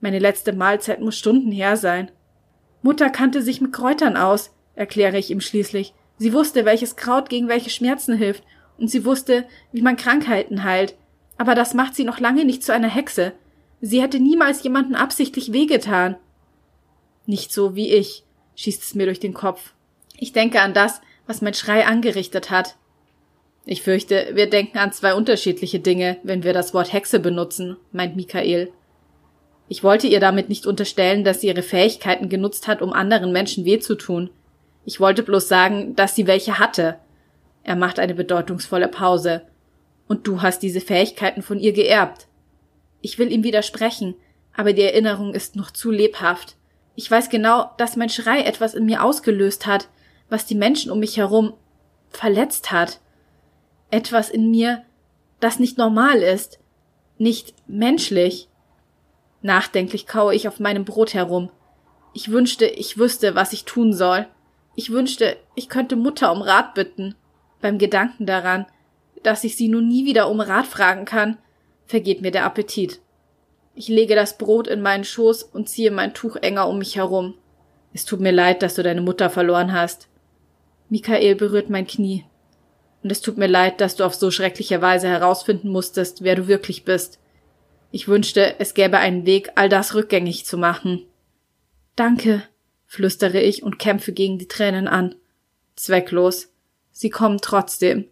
[0.00, 2.10] Meine letzte Mahlzeit muss Stunden her sein.
[2.82, 5.94] Mutter kannte sich mit Kräutern aus, erkläre ich ihm schließlich.
[6.18, 8.44] Sie wusste, welches Kraut gegen welche Schmerzen hilft,
[8.78, 10.96] und sie wusste, wie man Krankheiten heilt.
[11.38, 13.32] Aber das macht sie noch lange nicht zu einer Hexe.
[13.80, 16.16] Sie hätte niemals jemanden absichtlich wehgetan.
[17.26, 18.24] Nicht so wie ich,
[18.54, 19.72] schießt es mir durch den Kopf.
[20.16, 22.76] Ich denke an das, was mein Schrei angerichtet hat.
[23.64, 28.14] Ich fürchte, wir denken an zwei unterschiedliche Dinge, wenn wir das Wort Hexe benutzen, meint
[28.14, 28.72] Michael.
[29.68, 33.64] Ich wollte ihr damit nicht unterstellen, dass sie ihre Fähigkeiten genutzt hat, um anderen Menschen
[33.64, 34.30] weh zu tun.
[34.84, 36.98] Ich wollte bloß sagen, dass sie welche hatte.
[37.64, 39.42] Er macht eine bedeutungsvolle Pause.
[40.06, 42.28] Und du hast diese Fähigkeiten von ihr geerbt.
[43.00, 44.14] Ich will ihm widersprechen,
[44.56, 46.56] aber die Erinnerung ist noch zu lebhaft.
[46.94, 49.88] Ich weiß genau, dass mein Schrei etwas in mir ausgelöst hat,
[50.30, 51.54] was die Menschen um mich herum
[52.08, 53.00] verletzt hat.
[53.90, 54.82] Etwas in mir,
[55.40, 56.58] das nicht normal ist,
[57.18, 58.48] nicht menschlich.
[59.46, 61.50] Nachdenklich kaue ich auf meinem Brot herum.
[62.12, 64.26] Ich wünschte, ich wüsste, was ich tun soll.
[64.74, 67.14] Ich wünschte, ich könnte Mutter um Rat bitten.
[67.60, 68.66] Beim Gedanken daran,
[69.22, 71.38] dass ich sie nun nie wieder um Rat fragen kann,
[71.86, 72.98] vergeht mir der Appetit.
[73.76, 77.34] Ich lege das Brot in meinen Schoß und ziehe mein Tuch enger um mich herum.
[77.92, 80.08] Es tut mir leid, dass du deine Mutter verloren hast.
[80.88, 82.24] Michael berührt mein Knie.
[83.04, 86.48] Und es tut mir leid, dass du auf so schreckliche Weise herausfinden musstest, wer du
[86.48, 87.20] wirklich bist.
[87.90, 91.06] Ich wünschte, es gäbe einen Weg, all das rückgängig zu machen.
[91.94, 92.42] Danke,
[92.86, 95.14] flüstere ich und kämpfe gegen die Tränen an.
[95.76, 96.52] Zwecklos.
[96.92, 98.06] Sie kommen trotzdem.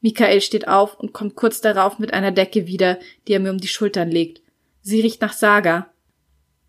[0.00, 3.58] Michael steht auf und kommt kurz darauf mit einer Decke wieder, die er mir um
[3.58, 4.42] die Schultern legt.
[4.82, 5.90] Sie riecht nach Saga.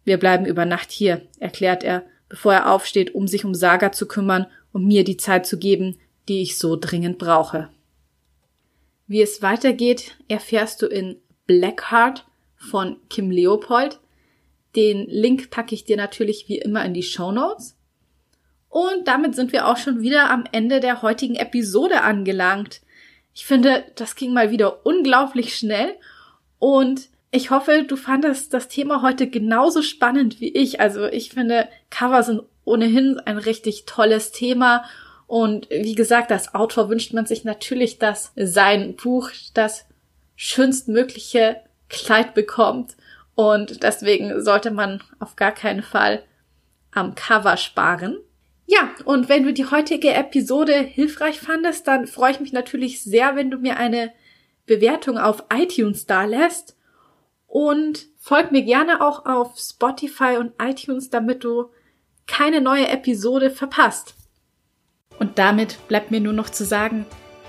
[0.05, 4.07] Wir bleiben über Nacht hier, erklärt er, bevor er aufsteht, um sich um Saga zu
[4.07, 7.69] kümmern und mir die Zeit zu geben, die ich so dringend brauche.
[9.05, 12.25] Wie es weitergeht, erfährst du in Blackheart
[12.55, 13.99] von Kim Leopold.
[14.75, 17.75] Den Link packe ich dir natürlich wie immer in die Show Notes.
[18.69, 22.81] Und damit sind wir auch schon wieder am Ende der heutigen Episode angelangt.
[23.33, 25.95] Ich finde, das ging mal wieder unglaublich schnell
[26.59, 30.79] und ich hoffe, du fandest das Thema heute genauso spannend wie ich.
[30.79, 34.85] Also ich finde, Cover sind ohnehin ein richtig tolles Thema.
[35.27, 39.85] Und wie gesagt, als Autor wünscht man sich natürlich, dass sein Buch das
[40.37, 41.57] schönstmögliche
[41.89, 42.95] Kleid bekommt.
[43.35, 46.23] Und deswegen sollte man auf gar keinen Fall
[46.91, 48.17] am Cover sparen.
[48.65, 53.35] Ja, und wenn du die heutige Episode hilfreich fandest, dann freue ich mich natürlich sehr,
[53.35, 54.13] wenn du mir eine
[54.65, 56.75] Bewertung auf iTunes da lässt.
[57.47, 61.71] Und folg mir gerne auch auf Spotify und iTunes, damit du
[62.27, 64.15] keine neue Episode verpasst.
[65.17, 67.05] Und damit bleibt mir nur noch zu sagen,